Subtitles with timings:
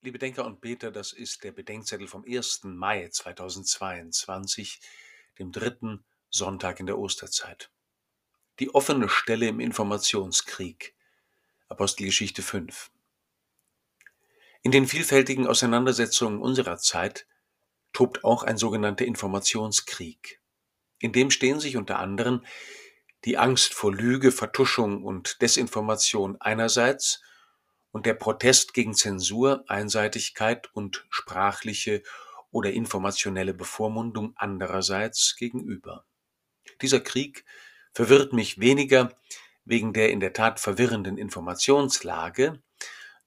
[0.00, 2.60] Liebe Denker und Beter, das ist der Bedenkzettel vom 1.
[2.62, 4.80] Mai 2022,
[5.40, 7.72] dem dritten Sonntag in der Osterzeit.
[8.60, 10.94] Die offene Stelle im Informationskrieg.
[11.66, 12.92] Apostelgeschichte 5.
[14.62, 17.26] In den vielfältigen Auseinandersetzungen unserer Zeit
[17.92, 20.40] tobt auch ein sogenannter Informationskrieg.
[21.00, 22.44] In dem stehen sich unter anderem
[23.24, 27.20] die Angst vor Lüge, Vertuschung und Desinformation einerseits
[27.90, 32.02] und der Protest gegen Zensur, Einseitigkeit und sprachliche
[32.50, 36.04] oder informationelle Bevormundung andererseits gegenüber.
[36.80, 37.44] Dieser Krieg
[37.92, 39.16] verwirrt mich weniger
[39.64, 42.62] wegen der in der Tat verwirrenden Informationslage,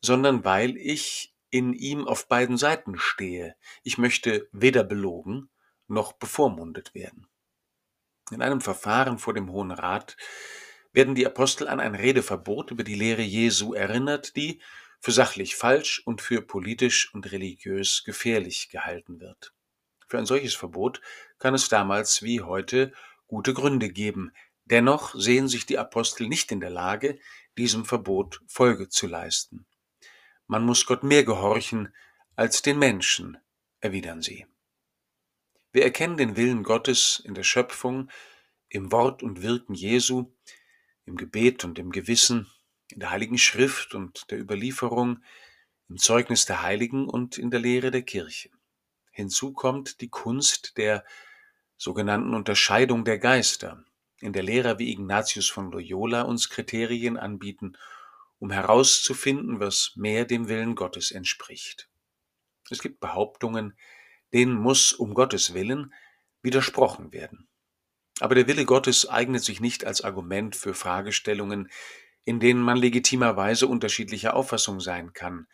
[0.00, 3.56] sondern weil ich in ihm auf beiden Seiten stehe.
[3.82, 5.50] Ich möchte weder belogen
[5.88, 7.26] noch bevormundet werden.
[8.30, 10.16] In einem Verfahren vor dem Hohen Rat
[10.92, 14.60] werden die Apostel an ein Redeverbot über die Lehre Jesu erinnert, die
[15.00, 19.54] für sachlich falsch und für politisch und religiös gefährlich gehalten wird.
[20.08, 21.00] Für ein solches Verbot
[21.38, 22.92] kann es damals wie heute
[23.26, 24.32] gute Gründe geben.
[24.64, 27.18] Dennoch sehen sich die Apostel nicht in der Lage,
[27.56, 29.66] diesem Verbot Folge zu leisten.
[30.46, 31.94] Man muss Gott mehr gehorchen
[32.34, 33.38] als den Menschen,
[33.80, 34.46] erwidern sie.
[35.72, 38.10] Wir erkennen den Willen Gottes in der Schöpfung,
[38.68, 40.32] im Wort und Wirken Jesu,
[41.10, 42.46] im Gebet und im Gewissen,
[42.88, 45.22] in der Heiligen Schrift und der Überlieferung,
[45.88, 48.50] im Zeugnis der Heiligen und in der Lehre der Kirche.
[49.10, 51.04] Hinzu kommt die Kunst der
[51.76, 53.84] sogenannten Unterscheidung der Geister,
[54.20, 57.76] in der Lehrer wie Ignatius von Loyola uns Kriterien anbieten,
[58.38, 61.88] um herauszufinden, was mehr dem Willen Gottes entspricht.
[62.70, 63.76] Es gibt Behauptungen,
[64.32, 65.92] denen muss um Gottes Willen
[66.40, 67.49] widersprochen werden.
[68.20, 71.70] Aber der Wille Gottes eignet sich nicht als Argument für Fragestellungen,
[72.24, 75.46] in denen man legitimerweise unterschiedlicher Auffassung sein kann.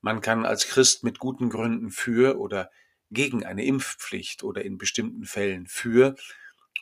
[0.00, 2.70] Man kann als Christ mit guten Gründen für oder
[3.10, 6.16] gegen eine Impfpflicht oder in bestimmten Fällen für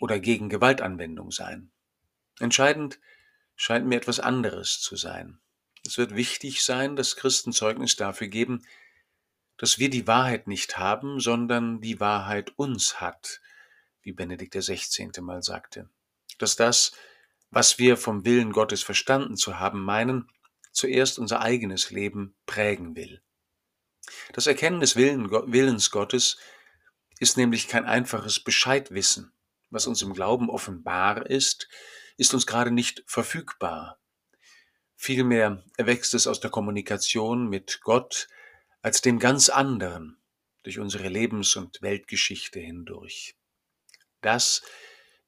[0.00, 1.70] oder gegen Gewaltanwendung sein.
[2.38, 3.00] Entscheidend
[3.56, 5.38] scheint mir etwas anderes zu sein.
[5.86, 8.64] Es wird wichtig sein, dass Christen Zeugnis dafür geben,
[9.56, 13.40] dass wir die Wahrheit nicht haben, sondern die Wahrheit uns hat,
[14.04, 15.10] wie Benedikt XVI.
[15.20, 15.88] mal sagte,
[16.38, 16.92] dass das,
[17.50, 20.28] was wir vom Willen Gottes verstanden zu haben meinen,
[20.72, 23.22] zuerst unser eigenes Leben prägen will.
[24.32, 26.38] Das Erkennen des Willens Gottes
[27.18, 29.32] ist nämlich kein einfaches Bescheidwissen.
[29.70, 31.68] Was uns im Glauben offenbar ist,
[32.16, 33.98] ist uns gerade nicht verfügbar.
[34.96, 38.28] Vielmehr erwächst es aus der Kommunikation mit Gott
[38.82, 40.18] als dem ganz anderen
[40.62, 43.36] durch unsere Lebens- und Weltgeschichte hindurch.
[44.24, 44.62] Das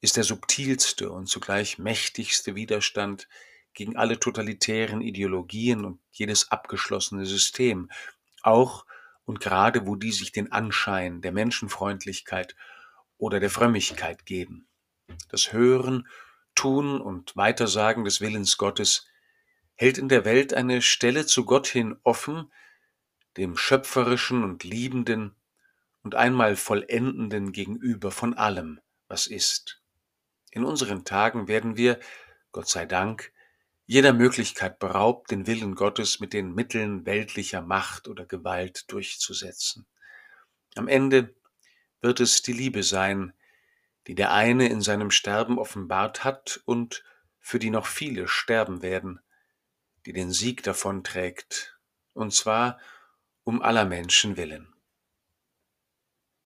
[0.01, 3.29] ist der subtilste und zugleich mächtigste Widerstand
[3.75, 7.91] gegen alle totalitären Ideologien und jedes abgeschlossene System,
[8.41, 8.87] auch
[9.27, 12.57] und gerade wo die sich den Anschein der Menschenfreundlichkeit
[13.19, 14.67] oder der Frömmigkeit geben.
[15.29, 16.09] Das Hören,
[16.55, 19.07] Tun und Weitersagen des Willens Gottes
[19.75, 22.51] hält in der Welt eine Stelle zu Gott hin offen,
[23.37, 25.37] dem Schöpferischen und Liebenden
[26.03, 29.81] und einmal Vollendenden gegenüber von allem, was ist.
[30.51, 32.01] In unseren Tagen werden wir,
[32.53, 33.33] Gott sei Dank,
[33.85, 39.87] jeder Möglichkeit beraubt, den Willen Gottes mit den Mitteln weltlicher Macht oder Gewalt durchzusetzen.
[40.75, 41.35] Am Ende
[42.01, 43.33] wird es die Liebe sein,
[44.07, 47.05] die der eine in seinem Sterben offenbart hat und
[47.41, 49.21] für die noch viele sterben werden,
[50.05, 51.79] die den Sieg davonträgt,
[52.13, 52.81] und zwar
[53.45, 54.76] um aller Menschen willen.